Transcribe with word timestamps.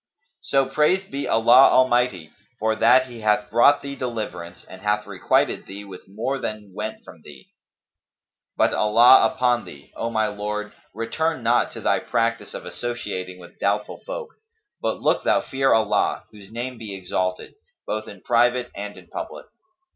So 0.41 0.65
praised 0.65 1.11
be 1.11 1.27
Allah 1.27 1.69
Almighty 1.69 2.31
for 2.57 2.75
that 2.75 3.05
He 3.05 3.19
hath 3.19 3.51
brought 3.51 3.83
thee 3.83 3.95
deliverance 3.95 4.65
and 4.67 4.81
hath 4.81 5.05
requited 5.05 5.67
thee 5.67 5.83
with 5.85 6.07
more 6.07 6.39
than 6.39 6.73
went 6.73 7.03
from 7.05 7.21
thee! 7.21 7.51
But 8.57 8.73
Allah 8.73 9.31
upon 9.31 9.65
thee, 9.65 9.93
O 9.95 10.09
my 10.09 10.25
lord, 10.25 10.73
return 10.95 11.43
not 11.43 11.71
to 11.73 11.81
thy 11.81 11.99
practice 11.99 12.55
of 12.55 12.65
associating 12.65 13.37
with 13.37 13.59
doubtful 13.59 14.01
folk; 14.03 14.29
but 14.81 14.99
look 15.03 15.23
thou 15.23 15.39
fear 15.41 15.71
Allah 15.71 16.23
(whose 16.31 16.51
name 16.51 16.79
be 16.79 16.95
exalted!) 16.95 17.53
both 17.85 18.07
in 18.07 18.21
private 18.21 18.71
and 18.73 18.97
in 18.97 19.05
public." 19.07 19.45